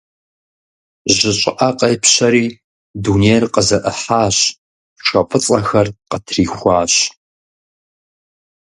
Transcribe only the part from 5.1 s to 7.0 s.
фӀыцӀэхэр къытрихуащ.